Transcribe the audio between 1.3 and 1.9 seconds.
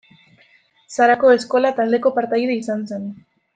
Eskola